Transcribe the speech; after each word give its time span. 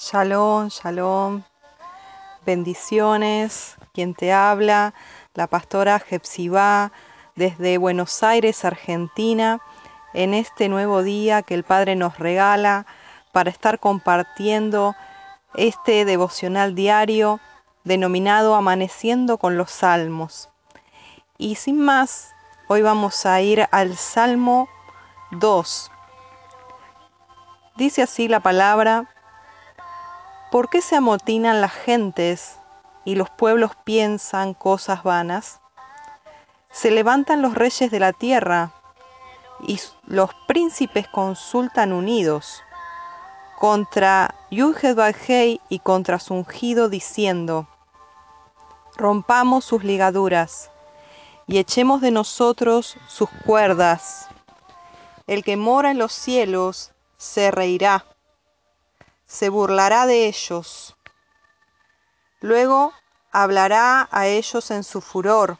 Shalom, 0.00 0.68
shalom. 0.68 1.42
Bendiciones. 2.46 3.74
Quien 3.92 4.14
te 4.14 4.32
habla, 4.32 4.94
la 5.34 5.48
pastora 5.48 5.98
Jepsibá, 5.98 6.92
desde 7.34 7.78
Buenos 7.78 8.22
Aires, 8.22 8.64
Argentina, 8.64 9.58
en 10.14 10.34
este 10.34 10.68
nuevo 10.68 11.02
día 11.02 11.42
que 11.42 11.54
el 11.54 11.64
Padre 11.64 11.96
nos 11.96 12.16
regala 12.20 12.86
para 13.32 13.50
estar 13.50 13.80
compartiendo 13.80 14.94
este 15.54 16.04
devocional 16.04 16.76
diario 16.76 17.40
denominado 17.82 18.54
Amaneciendo 18.54 19.36
con 19.36 19.56
los 19.56 19.72
Salmos. 19.72 20.48
Y 21.38 21.56
sin 21.56 21.80
más, 21.80 22.36
hoy 22.68 22.82
vamos 22.82 23.26
a 23.26 23.40
ir 23.40 23.66
al 23.72 23.96
Salmo 23.96 24.68
2. 25.32 25.90
Dice 27.74 28.02
así 28.02 28.28
la 28.28 28.38
palabra, 28.38 29.12
¿Por 30.50 30.70
qué 30.70 30.80
se 30.80 30.96
amotinan 30.96 31.60
las 31.60 31.72
gentes 31.72 32.56
y 33.04 33.16
los 33.16 33.28
pueblos 33.28 33.72
piensan 33.84 34.54
cosas 34.54 35.02
vanas? 35.02 35.60
Se 36.70 36.90
levantan 36.90 37.42
los 37.42 37.54
reyes 37.54 37.90
de 37.90 38.00
la 38.00 38.14
tierra 38.14 38.72
y 39.66 39.78
los 40.06 40.30
príncipes 40.46 41.06
consultan 41.08 41.92
unidos 41.92 42.62
contra 43.58 44.34
Yudhebajei 44.50 45.60
y 45.68 45.80
contra 45.80 46.18
su 46.18 46.32
ungido 46.32 46.88
diciendo, 46.88 47.68
rompamos 48.96 49.66
sus 49.66 49.84
ligaduras 49.84 50.70
y 51.46 51.58
echemos 51.58 52.00
de 52.00 52.10
nosotros 52.10 52.96
sus 53.06 53.28
cuerdas. 53.44 54.28
El 55.26 55.44
que 55.44 55.58
mora 55.58 55.90
en 55.90 55.98
los 55.98 56.12
cielos 56.12 56.92
se 57.18 57.50
reirá 57.50 58.06
se 59.28 59.50
burlará 59.50 60.06
de 60.06 60.26
ellos. 60.26 60.96
Luego 62.40 62.92
hablará 63.30 64.08
a 64.10 64.26
ellos 64.26 64.70
en 64.70 64.82
su 64.82 65.00
furor 65.00 65.58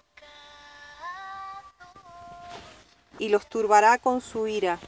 y 3.19 3.28
los 3.28 3.47
turbará 3.47 3.98
con 3.98 4.20
su 4.20 4.47
ira. 4.48 4.78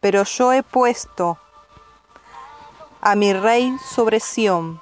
Pero 0.00 0.24
yo 0.24 0.52
he 0.52 0.62
puesto 0.62 1.38
a 3.00 3.14
mi 3.14 3.32
rey 3.32 3.74
sobre 3.94 4.20
Sión, 4.20 4.80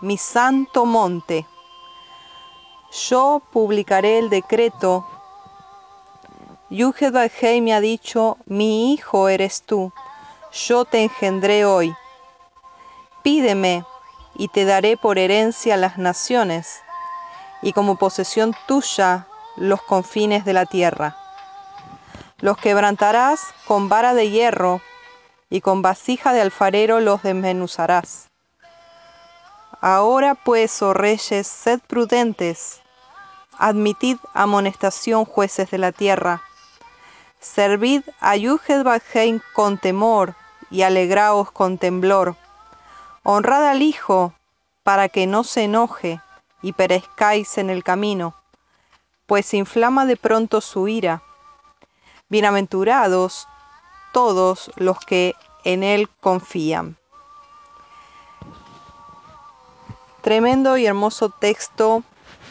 mi 0.00 0.18
santo 0.18 0.84
monte. 0.84 1.46
Yo 2.90 3.40
publicaré 3.52 4.18
el 4.18 4.30
decreto. 4.30 5.06
Yuhed 6.70 7.12
me 7.60 7.74
ha 7.74 7.80
dicho, 7.80 8.38
mi 8.46 8.94
hijo 8.94 9.28
eres 9.28 9.62
tú 9.62 9.92
yo 10.52 10.84
te 10.84 11.02
engendré 11.02 11.64
hoy. 11.64 11.94
Pídeme, 13.22 13.84
y 14.34 14.48
te 14.48 14.64
daré 14.64 14.96
por 14.96 15.18
herencia 15.18 15.76
las 15.76 15.98
naciones, 15.98 16.80
y 17.62 17.72
como 17.72 17.96
posesión 17.96 18.54
tuya 18.66 19.26
los 19.56 19.82
confines 19.82 20.44
de 20.44 20.52
la 20.52 20.66
tierra. 20.66 21.16
Los 22.38 22.56
quebrantarás 22.56 23.40
con 23.66 23.88
vara 23.88 24.14
de 24.14 24.30
hierro, 24.30 24.80
y 25.48 25.60
con 25.60 25.82
vasija 25.82 26.32
de 26.32 26.40
alfarero 26.40 27.00
los 27.00 27.22
desmenuzarás. 27.22 28.28
Ahora 29.80 30.34
pues, 30.34 30.80
oh 30.82 30.94
reyes, 30.94 31.46
sed 31.46 31.80
prudentes, 31.86 32.80
admitid 33.58 34.16
amonestación, 34.32 35.24
jueces 35.24 35.70
de 35.70 35.78
la 35.78 35.92
tierra. 35.92 36.42
Servid 37.40 38.02
a 38.20 38.36
Yuhed 38.36 38.86
con 39.52 39.76
temor, 39.76 40.36
y 40.72 40.82
alegraos 40.82 41.52
con 41.52 41.78
temblor. 41.78 42.34
Honrad 43.22 43.68
al 43.68 43.82
Hijo, 43.82 44.32
para 44.82 45.08
que 45.08 45.28
no 45.28 45.44
se 45.44 45.64
enoje 45.64 46.20
y 46.62 46.72
perezcáis 46.72 47.58
en 47.58 47.70
el 47.70 47.84
camino, 47.84 48.34
pues 49.26 49.54
inflama 49.54 50.06
de 50.06 50.16
pronto 50.16 50.60
su 50.60 50.88
ira. 50.88 51.22
Bienaventurados 52.28 53.46
todos 54.12 54.72
los 54.76 54.98
que 54.98 55.34
en 55.64 55.84
Él 55.84 56.08
confían. 56.20 56.96
Tremendo 60.22 60.76
y 60.76 60.86
hermoso 60.86 61.28
texto 61.28 62.02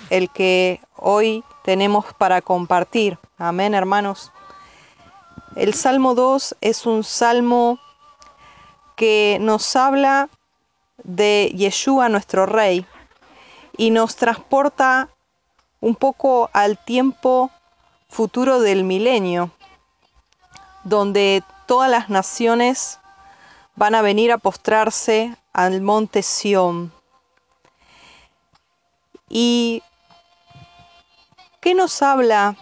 el 0.09 0.29
que 0.29 0.81
hoy 0.95 1.43
tenemos 1.63 2.05
para 2.13 2.41
compartir. 2.41 3.17
Amén, 3.37 3.73
hermanos. 3.73 4.31
El 5.55 5.73
Salmo 5.73 6.13
2 6.15 6.57
es 6.61 6.85
un 6.85 7.03
salmo 7.03 7.79
que 9.01 9.39
nos 9.41 9.75
habla 9.75 10.29
de 11.03 11.51
Yeshua, 11.55 12.07
nuestro 12.07 12.45
Rey, 12.45 12.85
y 13.75 13.89
nos 13.89 14.15
transporta 14.15 15.09
un 15.79 15.95
poco 15.95 16.51
al 16.53 16.77
tiempo 16.77 17.49
futuro 18.09 18.59
del 18.59 18.83
milenio, 18.83 19.49
donde 20.83 21.43
todas 21.65 21.89
las 21.89 22.09
naciones 22.09 22.99
van 23.75 23.95
a 23.95 24.03
venir 24.03 24.31
a 24.31 24.37
postrarse 24.37 25.35
al 25.51 25.81
monte 25.81 26.21
Sión. 26.21 26.93
¿Y 29.29 29.81
qué 31.59 31.73
nos 31.73 32.03
habla? 32.03 32.55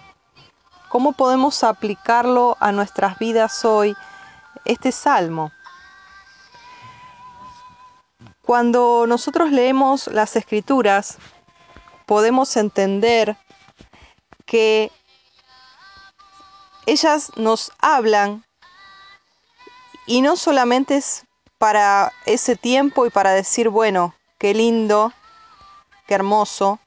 ¿Cómo 0.88 1.12
podemos 1.12 1.66
aplicarlo 1.66 2.56
a 2.62 2.72
nuestras 2.72 3.20
vidas 3.20 3.66
hoy 3.66 3.94
este 4.64 4.94
salmo? 4.94 5.52
Cuando 8.50 9.06
nosotros 9.06 9.52
leemos 9.52 10.08
las 10.08 10.36
escrituras, 10.36 11.20
podemos 12.08 12.58
entender 12.58 13.38
que 14.48 14.92
ellas 16.88 17.32
nos 17.36 17.72
hablan 17.78 18.44
y 20.08 20.22
no 20.24 20.36
solamente 20.36 20.98
es 20.98 21.28
para 21.60 22.12
ese 22.26 22.56
tiempo 22.56 23.06
y 23.06 23.12
para 23.12 23.34
decir, 23.34 23.70
bueno, 23.70 24.16
qué 24.40 24.56
lindo, 24.56 25.14
qué 26.08 26.16
hermoso, 26.16 26.80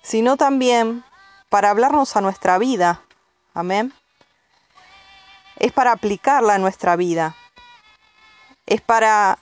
sino 0.00 0.38
también 0.38 1.04
para 1.50 1.68
hablarnos 1.68 2.16
a 2.16 2.22
nuestra 2.22 2.56
vida. 2.56 3.02
Amén. 3.52 3.92
Es 5.56 5.72
para 5.72 5.92
aplicarla 5.92 6.54
a 6.54 6.58
nuestra 6.58 6.96
vida. 6.96 7.36
Es 8.64 8.80
para 8.80 9.38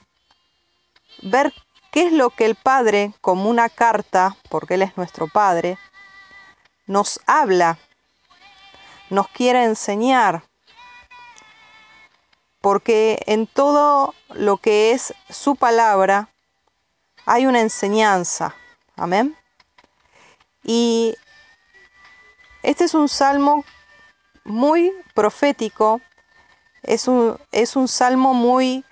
ver 1.21 1.53
qué 1.91 2.07
es 2.07 2.13
lo 2.13 2.29
que 2.29 2.45
el 2.45 2.55
Padre, 2.55 3.13
como 3.21 3.49
una 3.49 3.69
carta, 3.69 4.35
porque 4.49 4.75
Él 4.75 4.81
es 4.83 4.97
nuestro 4.97 5.27
Padre, 5.27 5.77
nos 6.87 7.19
habla, 7.25 7.77
nos 9.09 9.27
quiere 9.29 9.63
enseñar, 9.63 10.43
porque 12.61 13.19
en 13.25 13.47
todo 13.47 14.13
lo 14.29 14.57
que 14.57 14.91
es 14.91 15.13
su 15.29 15.55
palabra 15.55 16.29
hay 17.25 17.45
una 17.45 17.61
enseñanza. 17.61 18.55
Amén. 18.95 19.35
Y 20.63 21.15
este 22.63 22.83
es 22.83 22.93
un 22.93 23.07
salmo 23.07 23.63
muy 24.43 24.91
profético, 25.13 26.01
es 26.83 27.07
un, 27.07 27.39
es 27.51 27.75
un 27.75 27.87
salmo 27.87 28.33
muy 28.33 28.83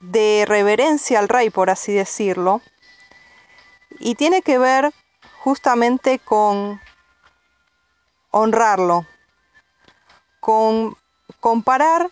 de 0.00 0.44
reverencia 0.46 1.18
al 1.18 1.28
rey, 1.28 1.50
por 1.50 1.70
así 1.70 1.92
decirlo, 1.92 2.60
y 3.98 4.14
tiene 4.14 4.42
que 4.42 4.58
ver 4.58 4.92
justamente 5.40 6.18
con 6.18 6.80
honrarlo, 8.30 9.06
con 10.40 10.96
comparar 11.40 12.10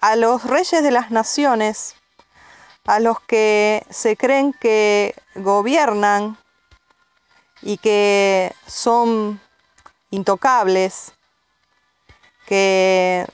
a 0.00 0.16
los 0.16 0.44
reyes 0.44 0.82
de 0.82 0.90
las 0.90 1.10
naciones, 1.10 1.94
a 2.86 2.98
los 2.98 3.20
que 3.20 3.86
se 3.90 4.16
creen 4.16 4.52
que 4.52 5.14
gobiernan 5.36 6.36
y 7.62 7.78
que 7.78 8.52
son 8.66 9.40
intocables, 10.10 11.12
que 12.46 13.26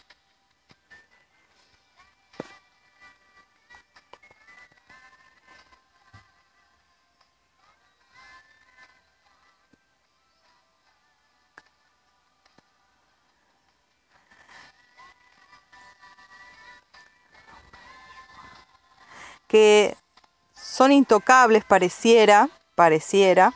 son 20.78 20.92
intocables, 20.92 21.64
pareciera, 21.64 22.48
pareciera, 22.76 23.52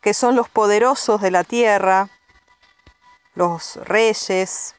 que 0.00 0.12
son 0.12 0.34
los 0.34 0.48
poderosos 0.48 1.20
de 1.20 1.30
la 1.30 1.44
tierra, 1.44 2.10
los 3.36 3.76
reyes, 3.76 4.74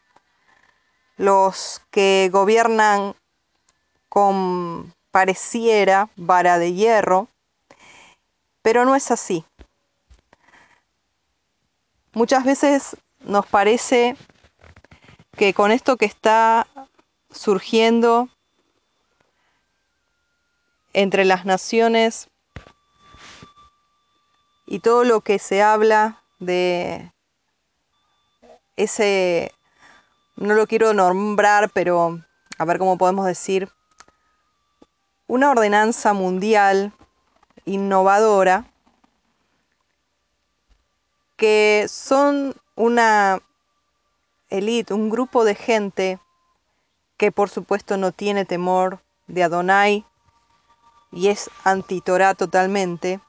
los 1.16 1.82
que 1.90 2.30
gobiernan 2.34 3.16
con 4.10 4.94
pareciera 5.10 6.10
vara 6.18 6.60
de 6.60 6.74
hierro, 6.74 7.30
pero 8.62 8.84
no 8.84 8.94
es 8.94 9.12
así. 9.12 9.46
Muchas 12.12 12.44
veces 12.44 12.98
nos 13.22 13.46
parece 13.46 14.18
que 15.38 15.54
con 15.54 15.72
esto 15.72 15.96
que 15.96 16.06
está 16.06 16.68
surgiendo 17.31 18.28
entre 20.95 21.25
las 21.25 21.44
naciones 21.44 22.30
y 24.65 24.80
todo 24.80 25.03
lo 25.03 25.19
que 25.19 25.39
se 25.39 25.62
habla 25.62 26.24
de 26.39 27.12
ese, 28.77 29.51
no 30.38 30.53
lo 30.53 30.68
quiero 30.68 30.94
nombrar, 30.94 31.69
pero 31.71 32.21
a 32.57 32.63
ver 32.65 32.80
cómo 32.80 32.97
podemos 32.97 33.25
decir, 33.25 33.69
una 35.27 35.51
ordenanza 35.51 36.13
mundial 36.13 36.94
innovadora 37.65 38.71
que 41.36 41.88
son 41.89 42.56
una 42.75 43.42
elite, 44.50 44.94
un 44.94 45.09
grupo 45.09 45.44
de 45.44 45.56
gente 45.56 46.19
que 47.18 47.33
por 47.33 47.50
supuesto 47.50 47.97
no 47.97 48.13
tiene 48.13 48.45
temor 48.45 49.01
de 49.27 49.44
Adonai 49.44 50.06
y 51.16 51.30
es 51.30 51.50
anti-Torah 51.64 52.36
totalmente, 52.36 53.22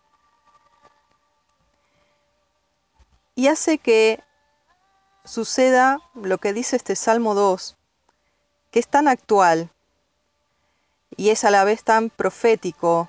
y 3.36 3.46
hace 3.46 3.78
que 3.78 4.20
suceda 5.24 6.00
lo 6.14 6.38
que 6.38 6.52
dice 6.52 6.74
este 6.74 6.96
Salmo 6.96 7.34
2, 7.34 7.76
que 8.72 8.80
es 8.80 8.88
tan 8.88 9.06
actual 9.06 9.70
y 11.16 11.30
es 11.30 11.44
a 11.44 11.50
la 11.50 11.62
vez 11.62 11.84
tan 11.84 12.10
profético, 12.10 13.08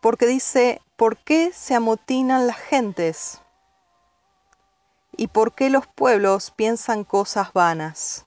porque 0.00 0.26
dice, 0.26 0.80
¿por 0.96 1.18
qué 1.18 1.52
se 1.52 1.74
amotinan 1.74 2.46
las 2.46 2.56
gentes? 2.56 3.42
¿Y 5.18 5.26
por 5.26 5.52
qué 5.52 5.68
los 5.68 5.86
pueblos 5.86 6.50
piensan 6.50 7.04
cosas 7.04 7.52
vanas? 7.52 8.26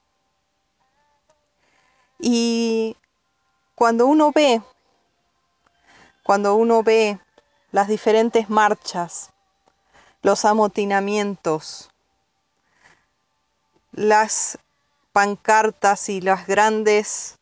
Y 2.26 2.96
cuando 3.76 4.06
uno 4.06 4.32
ve, 4.32 4.62
cuando 6.24 6.56
uno 6.56 6.82
ve 6.82 7.20
las 7.74 7.90
diferentes 7.90 8.50
marchas, 8.50 9.34
los 10.22 10.46
amotinamientos, 10.46 11.92
las 13.92 14.58
pancartas 15.12 16.08
y 16.08 16.22
las 16.22 16.48
grandes, 16.48 17.40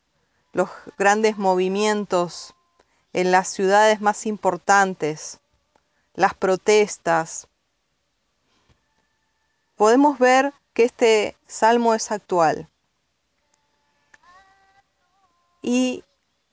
los 0.52 0.72
grandes 0.98 1.38
movimientos 1.38 2.56
en 3.14 3.32
las 3.32 3.50
ciudades 3.50 4.02
más 4.02 4.26
importantes, 4.26 5.42
las 6.16 6.34
protestas, 6.34 7.48
podemos 9.76 10.18
ver 10.18 10.56
que 10.74 10.86
este 10.86 11.38
salmo 11.46 11.94
es 11.94 12.12
actual. 12.12 12.71
Y 15.62 16.04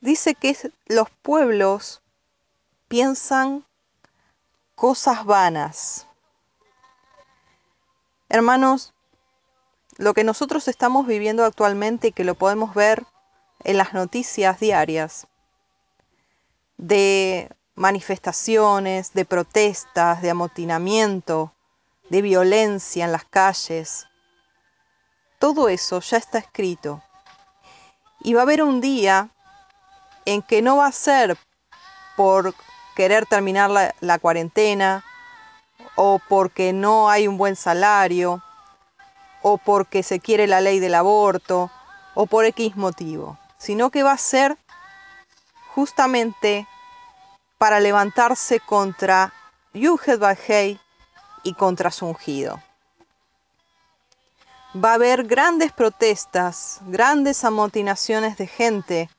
dice 0.00 0.34
que 0.34 0.56
los 0.86 1.10
pueblos 1.10 2.02
piensan 2.88 3.64
cosas 4.74 5.24
vanas. 5.24 6.06
Hermanos, 8.28 8.94
lo 9.96 10.14
que 10.14 10.24
nosotros 10.24 10.68
estamos 10.68 11.06
viviendo 11.06 11.44
actualmente 11.44 12.08
y 12.08 12.12
que 12.12 12.24
lo 12.24 12.34
podemos 12.34 12.74
ver 12.74 13.04
en 13.64 13.76
las 13.76 13.94
noticias 13.94 14.60
diarias, 14.60 15.26
de 16.76 17.50
manifestaciones, 17.74 19.12
de 19.14 19.24
protestas, 19.24 20.22
de 20.22 20.30
amotinamiento, 20.30 21.52
de 22.10 22.22
violencia 22.22 23.04
en 23.04 23.12
las 23.12 23.24
calles, 23.24 24.06
todo 25.38 25.68
eso 25.68 26.00
ya 26.00 26.16
está 26.16 26.38
escrito. 26.38 27.02
Y 28.20 28.34
va 28.34 28.40
a 28.40 28.42
haber 28.42 28.62
un 28.62 28.80
día 28.80 29.28
en 30.24 30.42
que 30.42 30.62
no 30.62 30.76
va 30.76 30.86
a 30.86 30.92
ser 30.92 31.38
por 32.16 32.54
querer 32.94 33.26
terminar 33.26 33.70
la, 34.00 34.18
cuarentena, 34.18 35.04
o 35.94 36.20
porque 36.28 36.72
no 36.72 37.08
hay 37.08 37.28
un 37.28 37.38
buen 37.38 37.54
salario, 37.54 38.42
o 39.42 39.56
porque 39.56 40.02
se 40.02 40.18
quiere 40.18 40.46
la 40.48 40.60
ley 40.60 40.80
del 40.80 40.96
aborto, 40.96 41.70
o 42.14 42.26
por 42.26 42.44
X 42.44 42.76
motivo, 42.76 43.38
sino 43.56 43.90
que 43.90 44.02
va 44.02 44.12
a 44.12 44.18
ser 44.18 44.58
justamente 45.74 46.66
para 47.56 47.78
levantarse 47.78 48.58
contra 48.58 49.32
Yuhed 49.74 50.18
Bajei 50.18 50.80
y 51.44 51.54
contra 51.54 51.92
su 51.92 52.06
ungido. 52.06 52.60
Va 54.74 54.90
a 54.90 54.94
haber 54.94 55.24
grandes 55.24 55.72
protestas, 55.72 56.80
grandes 56.82 57.42
amotinaciones 57.42 58.36
de 58.36 58.46
gente 58.46 59.10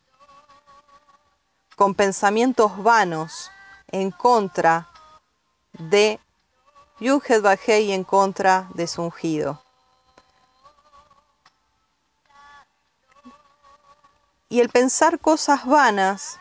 con 1.75 1.95
pensamientos 1.95 2.83
vanos 2.83 3.49
en 3.87 4.11
contra 4.11 4.87
de 5.73 6.19
Yuhed 6.99 7.41
Bajei 7.41 7.93
en 7.93 8.03
contra 8.03 8.69
de 8.75 8.85
su 8.85 9.01
ungido. 9.01 9.59
Y 14.49 14.59
el 14.59 14.69
pensar 14.69 15.19
cosas 15.19 15.65
vanas, 15.65 16.37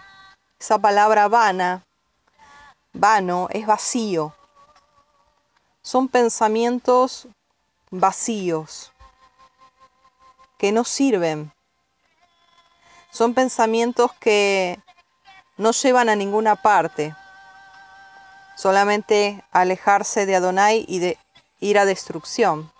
esa 0.61 0.78
palabra 0.78 1.28
vana, 1.28 1.82
vano, 2.92 3.49
es 3.50 3.66
vacío. 3.66 4.35
Son 5.80 6.09
pensamientos 6.09 7.26
vacíos, 7.90 8.92
que 10.58 10.72
no 10.72 10.84
sirven. 10.84 11.52
Son 13.10 13.32
pensamientos 13.32 14.12
que 14.20 14.78
no 15.56 15.70
llevan 15.72 16.08
a 16.08 16.16
ninguna 16.16 16.56
parte 16.56 17.14
solamente 18.58 19.44
alejarse 19.52 20.26
de 20.26 20.34
Adonai 20.34 20.84
y 20.88 20.98
de 20.98 21.16
ir 21.60 21.78
a 21.78 21.84
destrucción. 21.84 22.72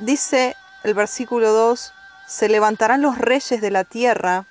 Dice 0.00 0.56
el 0.82 0.94
versículo 0.94 1.52
2, 1.52 1.92
se 2.26 2.48
levantarán 2.48 3.00
los 3.00 3.16
reyes 3.16 3.60
de 3.60 3.70
la 3.70 3.84
tierra 3.84 4.48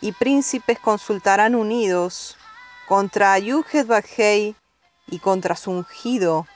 y 0.00 0.12
príncipes 0.12 0.78
consultarán 0.78 1.56
unidos 1.56 2.36
contra 2.86 3.36
Yuhed 3.40 3.86
Bajei 3.86 4.54
y 5.06 5.18
contra 5.18 5.56
su 5.56 5.70
ungido. 5.70 6.46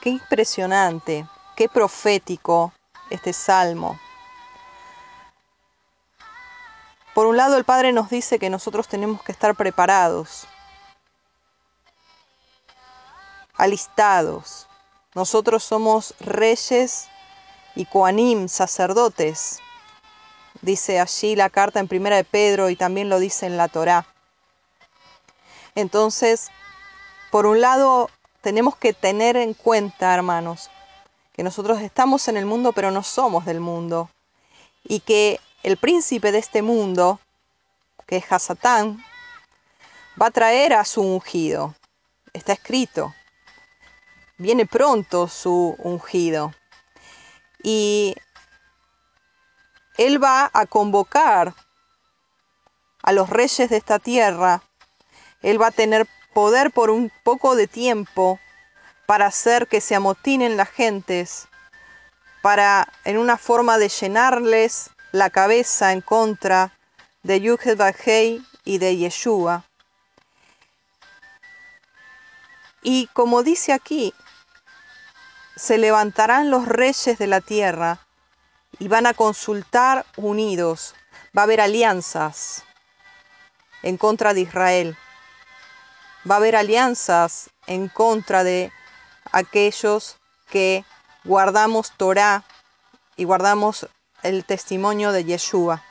Qué 0.00 0.10
impresionante, 0.10 1.26
qué 1.56 1.68
profético 1.68 2.72
este 3.10 3.32
salmo. 3.32 3.98
Por 7.14 7.26
un 7.26 7.36
lado, 7.36 7.56
el 7.56 7.64
Padre 7.64 7.92
nos 7.92 8.10
dice 8.10 8.40
que 8.40 8.50
nosotros 8.50 8.88
tenemos 8.88 9.22
que 9.22 9.30
estar 9.30 9.54
preparados, 9.54 10.48
alistados. 13.56 14.66
Nosotros 15.14 15.62
somos 15.62 16.14
reyes 16.18 17.08
y 17.76 17.86
coanim, 17.86 18.48
sacerdotes. 18.48 19.60
Dice 20.60 20.98
allí 20.98 21.36
la 21.36 21.50
carta 21.50 21.78
en 21.78 21.86
Primera 21.86 22.16
de 22.16 22.24
Pedro 22.24 22.68
y 22.68 22.74
también 22.74 23.08
lo 23.08 23.20
dice 23.20 23.46
en 23.46 23.56
la 23.56 23.68
Torá. 23.68 24.06
Entonces, 25.74 26.50
por 27.30 27.46
un 27.46 27.60
lado, 27.60 28.10
tenemos 28.40 28.76
que 28.76 28.92
tener 28.92 29.36
en 29.36 29.54
cuenta, 29.54 30.14
hermanos, 30.14 30.70
que 31.32 31.42
nosotros 31.42 31.80
estamos 31.80 32.28
en 32.28 32.36
el 32.36 32.46
mundo, 32.46 32.72
pero 32.72 32.90
no 32.90 33.02
somos 33.02 33.44
del 33.44 33.60
mundo. 33.60 34.08
Y 34.84 35.00
que 35.00 35.40
el 35.62 35.76
príncipe 35.76 36.30
de 36.30 36.38
este 36.38 36.62
mundo, 36.62 37.18
que 38.06 38.16
es 38.16 38.30
Hasatán, 38.30 39.04
va 40.20 40.26
a 40.26 40.30
traer 40.30 40.74
a 40.74 40.84
su 40.84 41.02
ungido. 41.02 41.74
Está 42.32 42.52
escrito. 42.52 43.14
Viene 44.38 44.66
pronto 44.66 45.26
su 45.26 45.74
ungido. 45.78 46.52
Y 47.62 48.14
él 49.96 50.22
va 50.22 50.50
a 50.52 50.66
convocar 50.66 51.54
a 53.02 53.12
los 53.12 53.30
reyes 53.30 53.70
de 53.70 53.76
esta 53.76 53.98
tierra. 53.98 54.62
Él 55.44 55.60
va 55.60 55.66
a 55.66 55.72
tener 55.72 56.06
poder 56.32 56.70
por 56.70 56.88
un 56.88 57.12
poco 57.22 57.54
de 57.54 57.66
tiempo 57.66 58.40
para 59.04 59.26
hacer 59.26 59.68
que 59.68 59.82
se 59.82 59.94
amotinen 59.94 60.56
las 60.56 60.70
gentes, 60.70 61.48
para 62.40 62.90
en 63.04 63.18
una 63.18 63.36
forma 63.36 63.76
de 63.76 63.90
llenarles 63.90 64.88
la 65.12 65.28
cabeza 65.28 65.92
en 65.92 66.00
contra 66.00 66.72
de 67.22 67.42
Yuhed 67.42 67.76
Bajei 67.76 68.42
y 68.64 68.78
de 68.78 68.96
Yeshua. 68.96 69.64
Y 72.82 73.08
como 73.08 73.42
dice 73.42 73.74
aquí, 73.74 74.14
se 75.56 75.76
levantarán 75.76 76.50
los 76.50 76.66
reyes 76.66 77.18
de 77.18 77.26
la 77.26 77.42
tierra 77.42 77.98
y 78.78 78.88
van 78.88 79.06
a 79.06 79.12
consultar 79.12 80.06
unidos. 80.16 80.94
Va 81.36 81.42
a 81.42 81.44
haber 81.44 81.60
alianzas 81.60 82.64
en 83.82 83.98
contra 83.98 84.32
de 84.32 84.40
Israel. 84.40 84.96
Va 86.28 86.36
a 86.36 86.38
haber 86.38 86.56
alianzas 86.56 87.50
en 87.66 87.88
contra 87.88 88.44
de 88.44 88.72
aquellos 89.32 90.16
que 90.48 90.84
guardamos 91.24 91.92
Torah 91.96 92.44
y 93.16 93.24
guardamos 93.24 93.88
el 94.22 94.44
testimonio 94.44 95.12
de 95.12 95.24
Yeshua. 95.24 95.82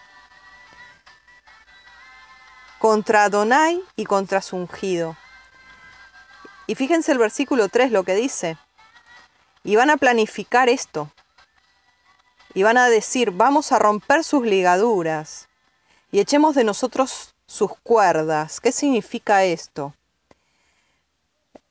Contra 2.79 3.25
Adonai 3.25 3.81
y 3.95 4.05
contra 4.05 4.41
su 4.41 4.57
ungido. 4.57 5.15
Y 6.67 6.75
fíjense 6.75 7.11
el 7.11 7.17
versículo 7.17 7.69
3 7.69 7.91
lo 7.91 8.03
que 8.03 8.15
dice. 8.15 8.57
Y 9.63 9.75
van 9.75 9.89
a 9.89 9.97
planificar 9.97 10.69
esto. 10.69 11.11
Y 12.53 12.63
van 12.63 12.77
a 12.77 12.89
decir, 12.89 13.31
vamos 13.31 13.71
a 13.71 13.79
romper 13.79 14.23
sus 14.23 14.45
ligaduras 14.45 15.47
y 16.13 16.19
echemos 16.19 16.53
de 16.53 16.63
nosotros 16.63 17.33
sus 17.47 17.71
cuerdas. 17.81 18.61
¿Qué 18.61 18.71
significa 18.71 19.43
esto? 19.43 19.95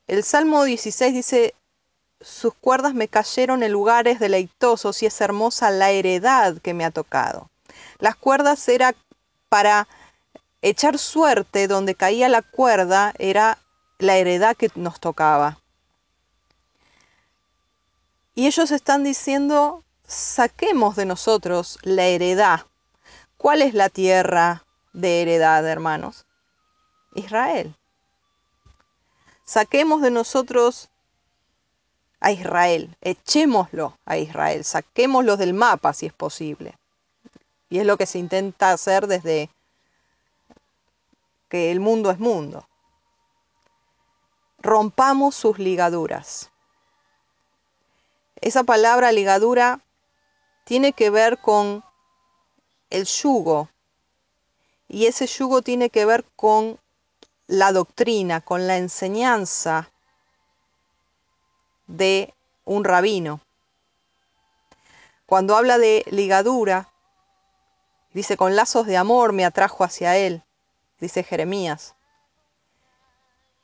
El 0.07 0.23
Salmo 0.23 0.63
16 0.63 1.13
dice, 1.13 1.55
sus 2.19 2.53
cuerdas 2.53 2.93
me 2.93 3.07
cayeron 3.07 3.63
en 3.63 3.71
lugares 3.71 4.19
deleitosos 4.19 5.01
y 5.01 5.05
es 5.05 5.21
hermosa 5.21 5.71
la 5.71 5.91
heredad 5.91 6.57
que 6.61 6.73
me 6.73 6.83
ha 6.83 6.91
tocado. 6.91 7.49
Las 7.99 8.15
cuerdas 8.15 8.67
era 8.67 8.95
para 9.49 9.87
echar 10.61 10.97
suerte, 10.97 11.67
donde 11.67 11.95
caía 11.95 12.27
la 12.27 12.41
cuerda 12.41 13.13
era 13.17 13.59
la 13.99 14.17
heredad 14.17 14.57
que 14.57 14.69
nos 14.75 14.99
tocaba. 14.99 15.59
Y 18.35 18.47
ellos 18.47 18.71
están 18.71 19.03
diciendo, 19.03 19.83
saquemos 20.07 20.95
de 20.95 21.05
nosotros 21.05 21.79
la 21.83 22.05
heredad. 22.05 22.61
¿Cuál 23.37 23.61
es 23.61 23.73
la 23.73 23.89
tierra 23.89 24.63
de 24.91 25.21
heredad, 25.21 25.65
hermanos? 25.67 26.25
Israel. 27.13 27.75
Saquemos 29.45 30.01
de 30.01 30.11
nosotros 30.11 30.89
a 32.19 32.31
Israel, 32.31 32.95
echémoslo 33.01 33.97
a 34.05 34.17
Israel, 34.17 34.63
saquémoslo 34.63 35.35
del 35.35 35.53
mapa 35.53 35.93
si 35.93 36.05
es 36.05 36.13
posible. 36.13 36.77
Y 37.69 37.79
es 37.79 37.85
lo 37.85 37.97
que 37.97 38.05
se 38.05 38.19
intenta 38.19 38.71
hacer 38.71 39.07
desde 39.07 39.49
que 41.49 41.71
el 41.71 41.79
mundo 41.79 42.11
es 42.11 42.19
mundo. 42.19 42.67
Rompamos 44.59 45.35
sus 45.35 45.59
ligaduras. 45.59 46.49
Esa 48.39 48.63
palabra 48.63 49.11
ligadura 49.11 49.81
tiene 50.63 50.93
que 50.93 51.09
ver 51.09 51.37
con 51.39 51.83
el 52.89 53.05
yugo. 53.05 53.69
Y 54.87 55.07
ese 55.07 55.27
yugo 55.27 55.61
tiene 55.61 55.89
que 55.89 56.05
ver 56.05 56.23
con 56.35 56.79
la 57.47 57.71
doctrina, 57.71 58.41
con 58.41 58.67
la 58.67 58.77
enseñanza 58.77 59.91
de 61.87 62.33
un 62.65 62.83
rabino. 62.83 63.41
Cuando 65.25 65.55
habla 65.55 65.77
de 65.77 66.05
ligadura, 66.09 66.89
dice, 68.13 68.37
con 68.37 68.55
lazos 68.55 68.85
de 68.85 68.97
amor 68.97 69.33
me 69.33 69.45
atrajo 69.45 69.83
hacia 69.83 70.15
él, 70.17 70.43
dice 70.99 71.23
Jeremías. 71.23 71.95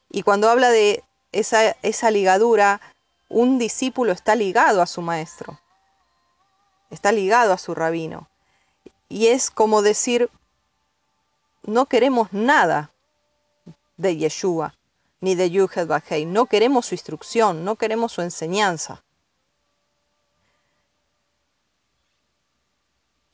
Y 0.09 0.23
cuando 0.23 0.49
habla 0.49 0.69
de 0.71 1.03
esa, 1.31 1.75
esa 1.81 2.11
ligadura, 2.11 2.81
un 3.29 3.59
discípulo 3.59 4.11
está 4.11 4.35
ligado 4.35 4.81
a 4.81 4.87
su 4.87 5.01
maestro, 5.01 5.59
está 6.89 7.11
ligado 7.11 7.53
a 7.53 7.57
su 7.57 7.75
rabino. 7.75 8.27
Y 9.07 9.27
es 9.27 9.51
como 9.51 9.81
decir, 9.81 10.29
no 11.63 11.85
queremos 11.85 12.33
nada 12.33 12.91
de 13.99 14.15
Yeshua 14.15 14.73
ni 15.21 15.35
de 15.35 15.49
Yuhed 15.51 15.87
Bajei. 15.87 16.25
No 16.25 16.45
queremos 16.45 16.87
su 16.87 16.95
instrucción, 16.95 17.65
no 17.65 17.75
queremos 17.75 18.13
su 18.13 18.21
enseñanza. 18.21 19.03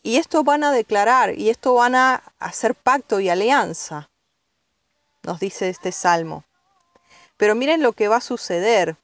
Y 0.02 0.18
esto 0.18 0.44
van 0.44 0.64
a 0.64 0.72
declarar, 0.72 1.38
y 1.38 1.50
esto 1.50 1.74
van 1.74 1.96
a 1.96 2.24
hacer 2.40 2.76
pacto 2.76 3.20
y 3.20 3.30
alianza, 3.30 4.10
nos 5.24 5.40
dice 5.40 5.70
este 5.70 5.92
salmo. 5.92 6.44
Pero 7.38 7.56
miren 7.56 7.82
lo 7.82 7.94
que 7.94 8.08
va 8.08 8.18
a 8.18 8.22
suceder. 8.22 8.98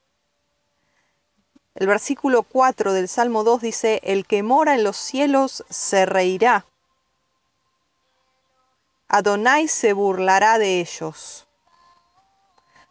El 1.73 1.87
versículo 1.87 2.43
4 2.43 2.93
del 2.93 3.07
Salmo 3.07 3.43
2 3.43 3.61
dice, 3.61 3.99
El 4.03 4.27
que 4.27 4.43
mora 4.43 4.75
en 4.75 4.83
los 4.83 4.97
cielos 4.97 5.63
se 5.69 6.05
reirá. 6.05 6.65
Adonai 9.07 9.67
se 9.67 9.93
burlará 9.93 10.59
de 10.59 10.81
ellos. 10.81 11.47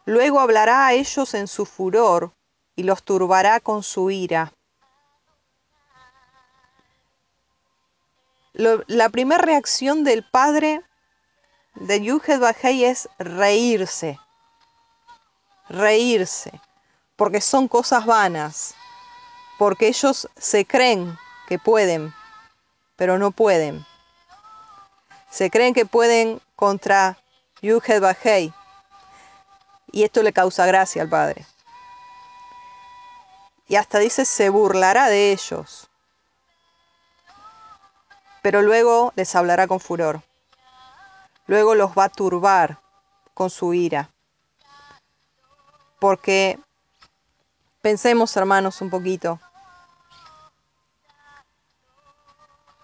Luego 0.05 0.39
hablará 0.39 0.87
a 0.87 0.93
ellos 0.93 1.33
en 1.33 1.47
su 1.47 1.65
furor 1.65 2.33
y 2.75 2.83
los 2.83 3.03
turbará 3.03 3.59
con 3.59 3.83
su 3.83 4.09
ira. 4.09 4.53
la 8.53 9.09
primera 9.09 9.41
reacción 9.41 10.03
del 10.03 10.23
padre 10.23 10.81
de 11.75 12.01
Yuhed 12.01 12.39
Bajei 12.39 12.83
es 12.83 13.09
reírse. 13.17 14.19
Reírse. 15.69 16.51
Porque 17.15 17.41
son 17.41 17.67
cosas 17.67 18.05
vanas. 18.05 18.75
Porque 19.57 19.87
ellos 19.87 20.27
se 20.37 20.65
creen 20.65 21.17
que 21.47 21.59
pueden, 21.59 22.13
pero 22.97 23.17
no 23.17 23.31
pueden. 23.31 23.85
Se 25.29 25.49
creen 25.49 25.73
que 25.73 25.85
pueden 25.85 26.41
contra 26.55 27.17
Yuhed 27.61 28.01
Bajei 28.01 28.53
y 29.91 30.03
esto 30.03 30.23
le 30.23 30.33
causa 30.33 30.65
gracia 30.65 31.01
al 31.01 31.09
Padre. 31.09 31.45
Y 33.67 33.75
hasta 33.75 33.99
dice, 33.99 34.25
se 34.25 34.49
burlará 34.49 35.07
de 35.07 35.31
ellos. 35.31 35.89
Pero 38.41 38.61
luego 38.61 39.13
les 39.15 39.33
hablará 39.35 39.67
con 39.67 39.79
furor. 39.79 40.21
Luego 41.47 41.75
los 41.75 41.91
va 41.91 42.05
a 42.05 42.09
turbar 42.09 42.79
con 43.33 43.49
su 43.49 43.73
ira. 43.73 44.09
Porque 45.99 46.59
pensemos, 47.81 48.35
hermanos, 48.35 48.81
un 48.81 48.89
poquito. 48.89 49.39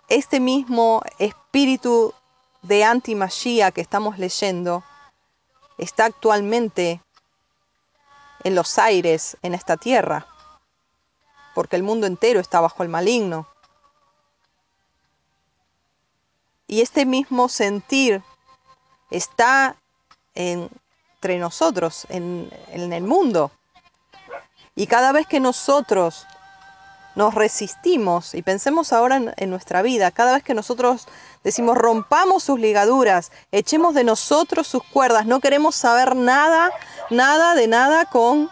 Este 0.09 0.39
mismo 0.39 1.01
espíritu 1.19 2.13
de 2.61 2.83
anti 2.83 3.17
que 3.73 3.81
estamos 3.81 4.17
leyendo 4.17 4.83
está 5.77 6.05
actualmente 6.05 7.01
en 8.43 8.55
los 8.55 8.77
aires, 8.77 9.37
en 9.41 9.53
esta 9.53 9.77
tierra, 9.77 10.27
porque 11.53 11.75
el 11.75 11.83
mundo 11.83 12.07
entero 12.07 12.39
está 12.39 12.59
bajo 12.59 12.83
el 12.83 12.89
maligno. 12.89 13.47
Y 16.67 16.81
este 16.81 17.05
mismo 17.05 17.49
sentir 17.49 18.21
está 19.09 19.75
entre 20.35 21.39
nosotros, 21.39 22.05
en, 22.09 22.51
en 22.67 22.93
el 22.93 23.03
mundo. 23.03 23.51
Y 24.75 24.85
cada 24.87 25.11
vez 25.11 25.25
que 25.25 25.39
nosotros 25.39 26.27
nos 27.17 27.33
resistimos, 27.33 28.35
y 28.35 28.43
pensemos 28.43 28.93
ahora 28.93 29.19
en, 29.35 29.49
nuestra 29.49 29.81
vida, 29.81 30.11
cada 30.11 30.35
vez 30.35 30.43
que 30.43 30.53
nosotros 30.53 31.07
decimos 31.43 31.75
rompamos 31.75 32.43
sus 32.43 32.59
ligaduras, 32.59 33.31
echemos 33.51 33.95
de 33.95 34.03
nosotros 34.03 34.67
sus 34.67 34.83
cuerdas, 34.83 35.25
no 35.25 35.39
queremos 35.39 35.73
saber 35.73 36.15
nada, 36.15 36.69
nada 37.09 37.55
de 37.55 37.67
nada 37.67 38.05
con, 38.05 38.51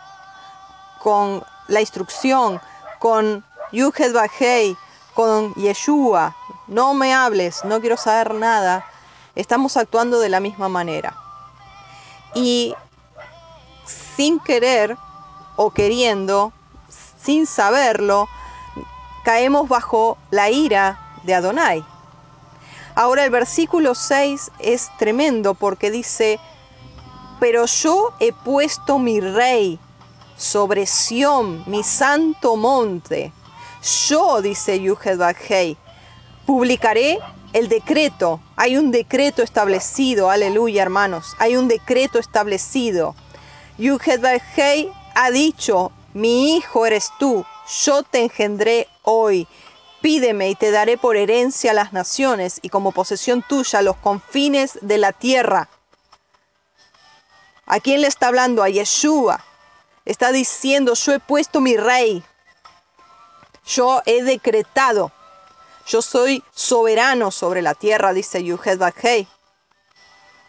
con 1.00 1.44
la 1.68 1.80
instrucción, 1.80 2.60
con 2.98 3.46
Yuhed 3.72 4.14
Bajei, 4.14 4.76
con 5.14 5.54
Yeshua, 5.54 6.36
no 6.66 6.96
me 6.96 7.14
hables, 7.14 7.64
no 7.66 7.80
quiero 7.80 7.98
saber 7.98 8.34
nada, 8.34 8.84
estamos 9.36 9.78
actuando 9.78 10.20
de 10.20 10.30
la 10.30 10.40
misma 10.40 10.70
manera. 10.70 11.16
Y 12.34 12.74
sin 14.16 14.40
querer 14.40 14.98
o 15.56 15.70
queriendo, 15.70 16.52
sin 17.22 17.46
saberlo, 17.46 18.28
caemos 19.26 19.68
bajo 19.68 20.18
la 20.30 20.52
ira 20.52 21.00
de 21.24 21.34
Adonai. 21.34 21.84
Ahora 22.94 23.26
el 23.26 23.32
versículo 23.32 23.96
6 23.96 24.52
es 24.60 24.90
tremendo 25.00 25.56
porque 25.56 25.90
dice, 25.90 26.40
pero 27.40 27.66
yo 27.66 28.14
he 28.20 28.32
puesto 28.32 29.00
mi 29.00 29.20
rey 29.20 29.80
sobre 30.38 30.86
Sión, 30.86 31.64
mi 31.66 31.84
santo 31.84 32.56
monte. 32.56 33.34
Yo, 34.08 34.42
dice 34.42 34.80
Yuhed 34.80 35.20
publicaré 36.46 37.20
el 37.54 37.68
decreto, 37.68 38.40
hay 38.56 38.78
un 38.78 38.92
decreto 38.92 39.42
establecido, 39.42 40.30
aleluya 40.30 40.84
hermanos, 40.84 41.36
hay 41.40 41.58
un 41.58 41.68
decreto 41.68 42.20
establecido. 42.20 43.16
Yuhedbahei 43.80 44.92
ha 45.16 45.32
dicho, 45.32 45.92
mi 46.14 46.56
hijo 46.56 46.86
eres 46.86 47.12
tú, 47.18 47.44
yo 47.68 48.04
te 48.04 48.24
engendré 48.24 48.88
hoy. 49.04 49.48
Pídeme 50.02 50.50
y 50.50 50.56
te 50.56 50.72
daré 50.72 50.98
por 50.98 51.18
herencia 51.18 51.74
las 51.74 51.92
naciones 51.92 52.60
y 52.62 52.70
como 52.70 52.92
posesión 52.92 53.42
tuya 53.42 53.82
los 53.82 53.96
confines 53.98 54.78
de 54.82 54.98
la 54.98 55.12
tierra. 55.12 55.70
¿A 57.66 57.80
quién 57.80 58.02
le 58.02 58.08
está 58.08 58.28
hablando? 58.28 58.62
A 58.62 58.70
Yeshua. 58.70 59.44
Está 60.06 60.32
diciendo, 60.32 60.94
yo 60.94 61.14
he 61.14 61.20
puesto 61.20 61.60
mi 61.60 61.76
rey. 61.76 62.24
Yo 63.66 64.04
he 64.06 64.22
decretado. 64.22 65.12
Yo 65.88 66.04
soy 66.04 66.44
soberano 66.54 67.32
sobre 67.32 67.64
la 67.64 67.74
tierra, 67.74 68.14
dice 68.14 68.44
Yuhed 68.44 68.78
Bajei. 68.78 69.28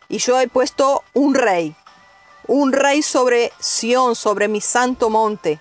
Y 0.09 0.19
yo 0.19 0.39
he 0.39 0.49
puesto 0.49 1.03
un 1.15 1.35
rey. 1.35 1.75
Un 2.47 2.73
rey 2.73 3.03
sobre 3.03 3.53
Sión, 3.59 4.15
sobre 4.15 4.49
mi 4.49 4.61
santo 4.61 5.09
monte. 5.09 5.61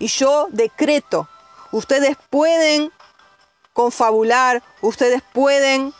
Y 0.00 0.08
yo 0.08 0.48
decreto. 0.50 1.28
Ustedes 1.70 2.16
pueden 2.30 2.90
confabular, 3.72 4.62
ustedes 4.80 5.22
pueden 5.32 5.94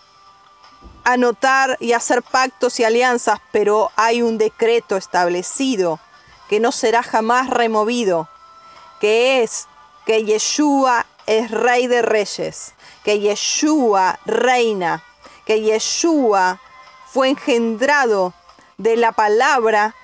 anotar 1.04 1.76
y 1.80 1.92
hacer 1.92 2.22
pactos 2.22 2.80
y 2.80 2.84
alianzas, 2.84 3.38
pero 3.52 3.90
hay 3.96 4.22
un 4.22 4.38
decreto 4.38 4.96
establecido 4.96 6.00
que 6.48 6.60
no 6.60 6.72
será 6.72 7.02
jamás 7.02 7.48
removido, 7.48 8.28
que 9.00 9.42
es 9.42 9.68
que 10.06 10.24
Yeshua 10.24 11.06
es 11.26 11.50
rey 11.50 11.86
de 11.86 12.02
reyes, 12.02 12.74
que 13.04 13.20
Yeshua 13.20 14.18
reina, 14.24 15.04
que 15.44 15.60
Yeshua 15.60 16.58
fue 17.06 17.28
engendrado 17.28 18.32
de 18.78 18.96
la 18.96 19.12
palabra 19.12 19.94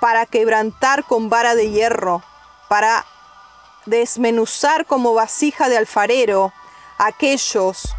para 0.00 0.26
quebrantar 0.26 1.04
con 1.04 1.28
vara 1.28 1.54
de 1.54 1.70
hierro, 1.70 2.22
para 2.68 3.04
desmenuzar 3.88 4.86
como 4.86 5.14
vasija 5.14 5.68
de 5.68 5.76
alfarero 5.76 6.52
aquellos 6.98 7.94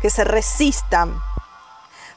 que 0.00 0.10
se 0.10 0.24
resistan. 0.24 1.20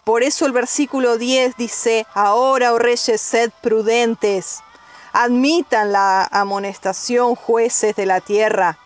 Por 0.04 0.24
eso 0.24 0.46
el 0.46 0.52
versículo 0.52 1.18
10 1.18 1.56
dice, 1.56 2.06
ahora, 2.14 2.74
oh 2.74 2.80
reyes, 2.80 3.22
sed 3.22 3.52
prudentes, 3.62 4.62
admitan 5.14 5.92
la 5.92 6.26
amonestación, 6.26 7.36
jueces 7.36 7.96
de 7.96 8.06
la 8.06 8.20
tierra, 8.20 8.78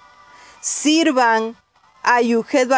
sirvan 0.61 1.55
a 2.03 2.21
Yuhed 2.21 2.69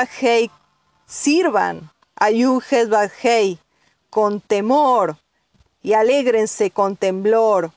sirvan 1.05 1.91
a 2.15 2.29
Yuhed 2.29 3.59
con 4.09 4.41
temor 4.41 5.17
y 5.81 5.93
alégrense 5.93 6.71
con 6.71 6.95
temblor, 6.95 7.71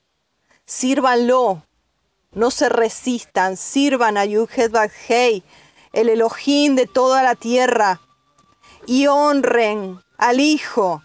sírvanlo, 0.64 1.62
no 2.32 2.50
se 2.50 2.68
resistan, 2.68 3.56
sirvan 3.56 4.16
a 4.16 4.24
Yuhed 4.24 4.74
el 5.92 6.08
Elohim 6.08 6.74
de 6.74 6.86
toda 6.86 7.22
la 7.22 7.34
tierra, 7.34 8.00
y 8.86 9.06
honren 9.06 10.00
al 10.16 10.40
Hijo 10.40 11.02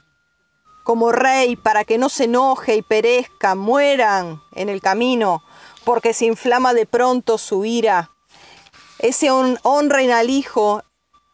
como 0.83 1.11
rey 1.11 1.57
para 1.57 1.83
que 1.83 1.97
no 1.97 2.07
se 2.07 2.23
enoje 2.23 2.77
y 2.77 2.81
perezca, 2.81 3.55
mueran 3.55 4.41
en 4.53 4.69
el 4.69 4.81
camino, 4.81 5.43
porque 5.83 6.13
se 6.13 6.25
inflama 6.25 6.73
de 6.73 6.85
pronto 6.85 7.37
su 7.37 7.65
ira. 7.65 8.09
Ese 8.99 9.29
honren 9.29 10.11
al 10.11 10.29
Hijo 10.29 10.81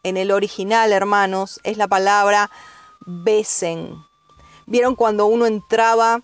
en 0.02 0.16
el 0.16 0.32
original, 0.32 0.92
hermanos, 0.92 1.60
es 1.62 1.76
la 1.76 1.86
palabra 1.86 2.50
besen. 3.06 3.94
¿Vieron 4.66 4.96
cuando 4.96 5.26
uno 5.26 5.46
entraba 5.46 6.20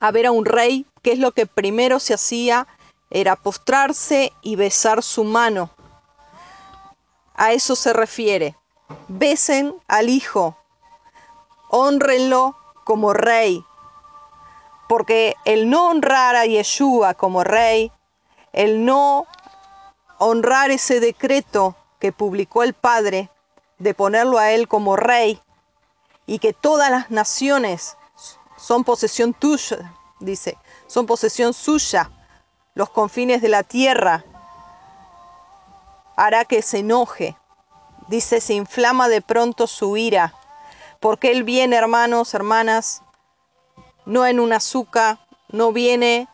a 0.00 0.10
ver 0.10 0.26
a 0.26 0.32
un 0.32 0.44
rey? 0.44 0.86
¿Qué 1.02 1.12
es 1.12 1.18
lo 1.18 1.32
que 1.32 1.46
primero 1.46 2.00
se 2.00 2.14
hacía? 2.14 2.66
Era 3.10 3.36
postrarse 3.36 4.32
y 4.42 4.56
besar 4.56 5.02
su 5.02 5.24
mano. 5.24 5.70
A 7.34 7.52
eso 7.52 7.76
se 7.76 7.92
refiere 7.92 8.56
besen 9.08 9.74
al 9.88 10.08
Hijo, 10.08 10.56
honrenlo 11.68 12.56
como 12.84 13.12
rey, 13.12 13.64
porque 14.88 15.36
el 15.44 15.70
no 15.70 15.88
honrar 15.88 16.36
a 16.36 16.46
Yeshua 16.46 17.14
como 17.14 17.44
rey, 17.44 17.92
el 18.52 18.84
no 18.84 19.26
honrar 20.18 20.70
ese 20.70 21.00
decreto 21.00 21.76
que 21.98 22.12
publicó 22.12 22.62
el 22.62 22.74
Padre 22.74 23.30
de 23.78 23.94
ponerlo 23.94 24.38
a 24.38 24.50
él 24.50 24.68
como 24.68 24.96
rey 24.96 25.40
y 26.26 26.38
que 26.38 26.52
todas 26.52 26.90
las 26.90 27.10
naciones 27.10 27.96
son 28.60 28.84
posesión 28.84 29.32
tuya, 29.32 29.92
dice, 30.20 30.58
son 30.86 31.06
posesión 31.06 31.54
suya, 31.54 32.10
los 32.74 32.90
confines 32.90 33.42
de 33.42 33.48
la 33.48 33.62
tierra, 33.62 34.24
hará 36.16 36.44
que 36.44 36.62
se 36.62 36.78
enoje 36.78 37.36
Dice, 38.10 38.40
se 38.40 38.54
inflama 38.54 39.08
de 39.08 39.22
pronto 39.22 39.68
su 39.68 39.96
ira, 39.96 40.34
porque 40.98 41.30
Él 41.30 41.44
viene, 41.44 41.76
hermanos, 41.76 42.34
hermanas, 42.34 43.02
no 44.04 44.26
en 44.26 44.40
un 44.40 44.52
azúcar, 44.52 45.20
no 45.50 45.70
viene 45.70 46.26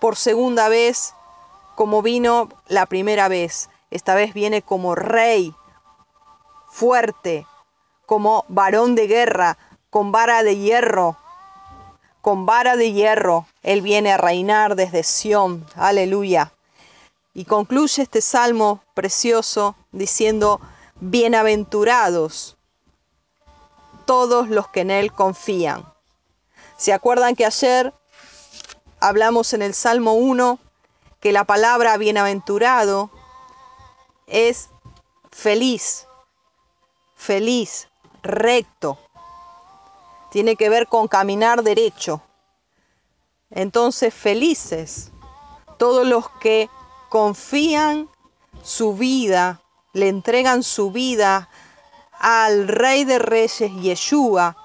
por 0.00 0.16
segunda 0.16 0.68
vez 0.68 1.14
como 1.76 2.02
vino 2.02 2.48
la 2.66 2.86
primera 2.86 3.28
vez. 3.28 3.70
Esta 3.92 4.16
vez 4.16 4.34
viene 4.34 4.62
como 4.62 4.96
rey, 4.96 5.54
fuerte, 6.68 7.46
como 8.06 8.44
varón 8.48 8.96
de 8.96 9.06
guerra, 9.06 9.56
con 9.90 10.10
vara 10.10 10.42
de 10.42 10.56
hierro. 10.56 11.16
Con 12.24 12.46
vara 12.46 12.76
de 12.76 12.90
hierro, 12.90 13.46
Él 13.62 13.82
viene 13.82 14.10
a 14.10 14.16
reinar 14.16 14.76
desde 14.76 15.02
Sión. 15.02 15.66
Aleluya. 15.74 16.54
Y 17.34 17.44
concluye 17.44 18.02
este 18.02 18.22
salmo 18.22 18.82
precioso 18.94 19.76
diciendo, 19.92 20.58
bienaventurados 21.00 22.56
todos 24.06 24.48
los 24.48 24.68
que 24.68 24.80
en 24.80 24.90
Él 24.90 25.12
confían. 25.12 25.84
¿Se 26.78 26.94
acuerdan 26.94 27.36
que 27.36 27.44
ayer 27.44 27.92
hablamos 29.00 29.52
en 29.52 29.60
el 29.60 29.74
Salmo 29.74 30.14
1 30.14 30.58
que 31.20 31.30
la 31.30 31.44
palabra 31.44 31.94
bienaventurado 31.98 33.10
es 34.26 34.70
feliz, 35.30 36.06
feliz, 37.16 37.88
recto? 38.22 38.98
Tiene 40.34 40.56
que 40.56 40.68
ver 40.68 40.88
con 40.88 41.06
caminar 41.06 41.62
derecho. 41.62 42.20
Entonces, 43.50 44.12
felices 44.12 45.12
todos 45.78 46.04
los 46.04 46.28
que 46.40 46.68
confían 47.08 48.08
su 48.64 48.94
vida 48.94 49.60
le 49.92 50.08
entregan 50.08 50.64
su 50.64 50.90
vida 50.90 51.48
al 52.18 52.66
Rey 52.66 53.04
de 53.04 53.20
Reyes 53.20 53.72
Yeshua 53.80 54.56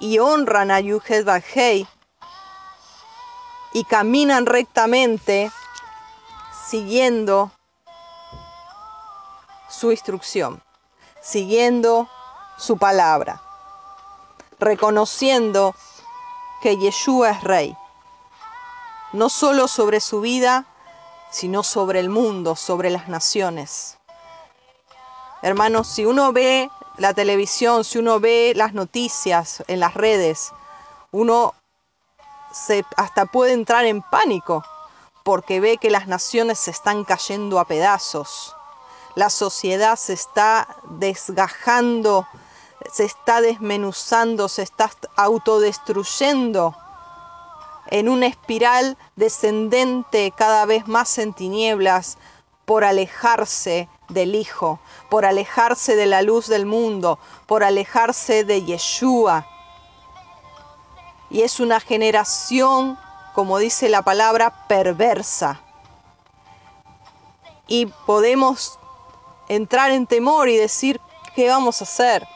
y 0.00 0.18
honran 0.18 0.70
a 0.70 0.80
Yuhed 0.80 1.26
Bajei 1.26 1.86
y 3.74 3.84
caminan 3.84 4.46
rectamente 4.46 5.52
siguiendo 6.70 7.50
su 9.68 9.90
instrucción, 9.90 10.62
siguiendo 11.20 12.08
su 12.56 12.78
palabra, 12.78 13.42
reconociendo 14.62 15.74
que 16.62 16.76
Yeshua 16.76 17.30
es 17.30 17.42
rey, 17.42 17.76
no 19.12 19.28
solo 19.28 19.66
sobre 19.68 20.00
su 20.00 20.20
vida, 20.20 20.66
sino 21.30 21.62
sobre 21.62 21.98
el 22.00 22.08
mundo, 22.08 22.54
sobre 22.56 22.90
las 22.90 23.08
naciones. 23.08 23.98
Hermanos, 25.42 25.88
si 25.88 26.04
uno 26.04 26.32
ve 26.32 26.70
la 26.98 27.12
televisión, 27.12 27.84
si 27.84 27.98
uno 27.98 28.20
ve 28.20 28.52
las 28.54 28.74
noticias 28.74 29.64
en 29.66 29.80
las 29.80 29.94
redes, 29.94 30.52
uno 31.10 31.54
se 32.52 32.84
hasta 32.96 33.26
puede 33.26 33.52
entrar 33.52 33.84
en 33.86 34.02
pánico 34.02 34.64
porque 35.24 35.60
ve 35.60 35.78
que 35.78 35.90
las 35.90 36.06
naciones 36.06 36.60
se 36.60 36.70
están 36.70 37.04
cayendo 37.04 37.58
a 37.58 37.64
pedazos. 37.64 38.54
La 39.14 39.30
sociedad 39.30 39.96
se 39.96 40.12
está 40.12 40.68
desgajando, 40.84 42.26
se 42.90 43.04
está 43.04 43.40
desmenuzando, 43.40 44.48
se 44.48 44.62
está 44.62 44.90
autodestruyendo 45.16 46.74
en 47.88 48.08
una 48.08 48.26
espiral 48.26 48.96
descendente 49.16 50.32
cada 50.36 50.64
vez 50.64 50.88
más 50.88 51.18
en 51.18 51.34
tinieblas 51.34 52.16
por 52.64 52.84
alejarse 52.84 53.88
del 54.08 54.34
Hijo, 54.34 54.80
por 55.10 55.24
alejarse 55.24 55.96
de 55.96 56.06
la 56.06 56.22
luz 56.22 56.46
del 56.46 56.66
mundo, 56.66 57.18
por 57.46 57.64
alejarse 57.64 58.44
de 58.44 58.64
Yeshua. 58.64 59.46
Y 61.28 61.42
es 61.42 61.60
una 61.60 61.80
generación, 61.80 62.98
como 63.34 63.58
dice 63.58 63.88
la 63.88 64.02
palabra, 64.02 64.66
perversa. 64.68 65.60
Y 67.66 67.86
podemos 68.06 68.78
entrar 69.48 69.90
en 69.90 70.06
temor 70.06 70.48
y 70.48 70.56
decir, 70.56 71.00
¿qué 71.34 71.48
vamos 71.48 71.80
a 71.80 71.84
hacer? 71.84 72.26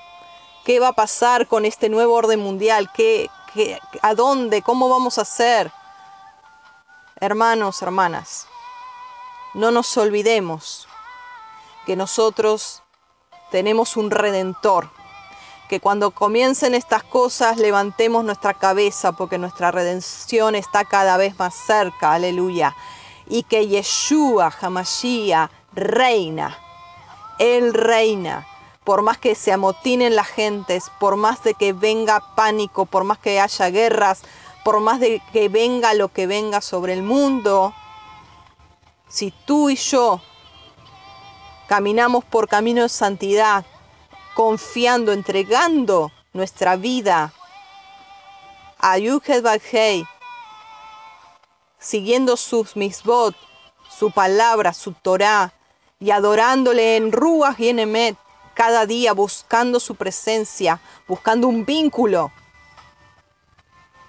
¿Qué 0.67 0.81
va 0.81 0.89
a 0.89 0.93
pasar 0.95 1.47
con 1.47 1.65
este 1.65 1.89
nuevo 1.89 2.15
orden 2.15 2.41
mundial? 2.41 2.91
¿Qué, 2.93 3.31
qué, 3.55 3.79
¿A 4.03 4.15
dónde? 4.15 4.63
¿Cómo 4.63 4.89
vamos 4.89 5.17
a 5.17 5.21
hacer? 5.21 5.71
Hermanos, 7.21 7.81
hermanas, 7.83 8.49
no 9.55 9.71
nos 9.71 9.97
olvidemos 9.97 10.89
que 11.87 11.95
nosotros 11.95 12.83
tenemos 13.53 13.97
un 13.97 14.11
redentor, 14.11 14.91
que 15.69 15.79
cuando 15.79 16.11
comiencen 16.11 16.75
estas 16.75 17.05
cosas 17.05 17.59
levantemos 17.59 18.25
nuestra 18.25 18.53
cabeza 18.53 19.13
porque 19.13 19.39
nuestra 19.39 19.71
redención 19.71 20.57
está 20.57 20.85
cada 20.85 21.17
vez 21.17 21.39
más 21.39 21.55
cerca, 21.55 22.13
aleluya, 22.13 22.75
y 23.29 23.45
que 23.45 23.69
Yeshua 23.69 24.53
Hamashiach 24.61 25.49
reina, 25.75 26.59
Él 27.39 27.73
reina, 27.73 28.45
por 28.87 29.03
más 29.03 29.19
que 29.19 29.35
se 29.35 29.53
amotinen 29.53 30.15
las 30.15 30.29
gentes, 30.29 30.93
por 31.01 31.17
más 31.17 31.43
de 31.43 31.55
que 31.55 31.73
venga 31.73 32.23
pánico, 32.37 32.87
por 32.87 33.03
más 33.03 33.19
que 33.19 33.41
haya 33.41 33.69
guerras, 33.69 34.23
por 34.65 34.79
más 34.79 35.01
de 35.01 35.21
que 35.33 35.49
venga 35.49 35.93
lo 35.93 36.07
que 36.07 36.29
venga 36.29 36.61
sobre 36.61 36.93
el 36.93 37.03
mundo, 37.03 37.75
si 39.09 39.33
tú 39.45 39.71
y 39.71 39.75
yo 39.75 40.21
caminamos 41.67 42.25
por 42.25 42.47
camino 42.47 42.83
de 42.83 42.89
santidad, 42.89 43.67
confiando, 44.37 45.13
entregando 45.13 46.13
nuestra 46.33 46.77
vida 46.77 47.33
a 48.79 48.99
Yuhed 48.99 49.43
Bajei, 49.43 50.07
siguiendo 51.81 52.37
sus 52.37 52.77
misbot, 52.77 53.35
su 53.91 54.13
palabra, 54.13 54.73
su 54.73 54.93
Torah, 54.93 55.53
y 55.99 56.13
adorándole 56.13 56.97
en 56.97 57.11
Ruach 57.11 57.59
y 57.59 57.71
en 57.71 57.81
Emet, 57.81 58.17
cada 58.57 58.87
día 58.87 59.13
buscando 59.13 59.79
su 59.79 59.97
presencia, 59.97 60.81
buscando 61.07 61.47
un 61.47 61.67
vínculo. 61.67 62.33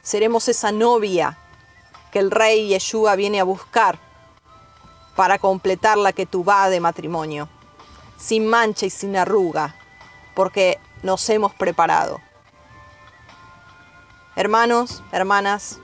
Seremos 0.02 0.48
esa 0.48 0.72
novia 0.72 1.38
que 2.14 2.20
el 2.20 2.32
rey 2.32 2.70
Yeshua 2.70 3.18
viene 3.18 3.42
a 3.42 3.44
buscar 3.44 4.00
para 5.18 5.38
completar 5.38 5.98
la 5.98 6.14
que 6.14 6.26
va 6.32 6.70
de 6.70 6.80
matrimonio, 6.80 7.50
sin 8.18 8.48
mancha 8.48 8.86
y 8.86 8.90
sin 8.90 9.18
arruga, 9.18 9.76
porque 10.34 10.80
nos 11.04 11.30
hemos 11.30 11.54
preparado. 11.54 12.22
Hermanos, 14.38 15.04
hermanas, 15.12 15.80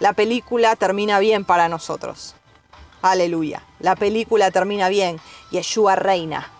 la 0.00 0.12
película 0.12 0.74
termina 0.74 1.20
bien 1.20 1.44
para 1.44 1.68
nosotros. 1.68 2.34
Aleluya. 3.00 3.62
La 3.78 3.94
película 3.94 4.50
termina 4.50 4.88
bien. 4.88 5.20
Yeshua 5.52 5.94
reina. 5.94 6.50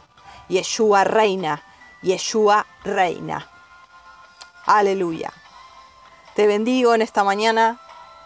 Yeshua 0.49 1.05
reina. 1.05 1.63
Yeshua 2.03 2.67
reina. 2.85 3.49
Aleluya. 4.67 5.33
Te 6.35 6.47
bendigo 6.47 6.95
en 6.95 7.03
esta 7.03 7.25
mañana. 7.25 7.81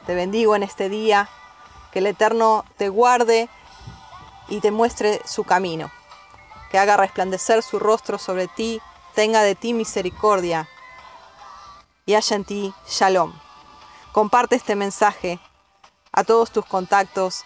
Te 0.07 0.15
bendigo 0.15 0.55
en 0.57 0.63
este 0.63 0.89
día. 0.89 1.29
Que 1.93 2.01
el 2.01 2.07
Eterno 2.07 2.65
te 2.77 2.89
guarde 2.89 3.49
y 4.49 4.61
te 4.61 4.71
muestre 4.71 5.23
su 5.25 5.45
camino. 5.45 5.91
Que 6.71 6.79
haga 6.79 6.97
resplandecer 6.97 7.63
su 7.63 7.79
rostro 7.79 8.19
sobre 8.19 8.49
ti. 8.49 8.81
Tenga 9.15 9.43
de 9.43 9.55
ti 9.55 9.73
misericordia. 9.73 10.69
Y 12.07 12.15
haya 12.15 12.37
en 12.37 12.45
ti 12.45 12.75
shalom. 12.89 13.33
Comparte 14.13 14.57
este 14.57 14.77
mensaje 14.77 15.41
a 16.13 16.25
todos 16.25 16.51
tus 16.51 16.67
contactos. 16.67 17.45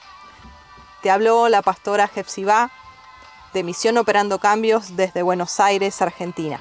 Te 1.03 1.11
habló 1.11 1.49
la 1.49 1.63
pastora 1.63 2.09
Jepsibá 2.09 2.71
de 3.55 3.63
Misión 3.63 3.97
Operando 3.97 4.39
Cambios 4.39 4.97
desde 4.97 5.23
Buenos 5.23 5.61
Aires, 5.61 6.03
Argentina. 6.03 6.61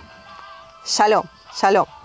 Shalom, 0.86 1.26
shalom. 1.54 2.03